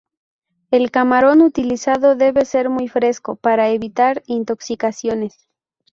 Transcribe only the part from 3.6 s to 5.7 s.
evitar intoxicaciones.